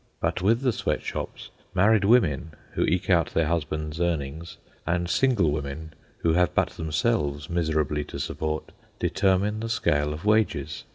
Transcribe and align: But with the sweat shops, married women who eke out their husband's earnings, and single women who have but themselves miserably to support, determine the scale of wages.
But 0.19 0.41
with 0.41 0.61
the 0.61 0.71
sweat 0.73 1.03
shops, 1.03 1.51
married 1.75 2.05
women 2.05 2.53
who 2.71 2.83
eke 2.85 3.11
out 3.11 3.35
their 3.35 3.45
husband's 3.45 4.01
earnings, 4.01 4.57
and 4.87 5.07
single 5.07 5.51
women 5.51 5.93
who 6.23 6.33
have 6.33 6.55
but 6.55 6.69
themselves 6.69 7.51
miserably 7.51 8.03
to 8.05 8.19
support, 8.19 8.71
determine 8.97 9.59
the 9.59 9.69
scale 9.69 10.11
of 10.11 10.25
wages. 10.25 10.85